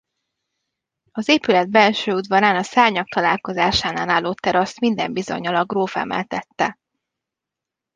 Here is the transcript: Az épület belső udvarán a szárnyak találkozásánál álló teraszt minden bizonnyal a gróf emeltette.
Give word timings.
Az 1.11 1.29
épület 1.29 1.69
belső 1.69 2.11
udvarán 2.13 2.55
a 2.55 2.63
szárnyak 2.63 3.07
találkozásánál 3.07 4.09
álló 4.09 4.33
teraszt 4.33 4.79
minden 4.79 5.13
bizonnyal 5.13 5.55
a 5.55 5.65
gróf 5.65 5.95
emeltette. 5.95 6.79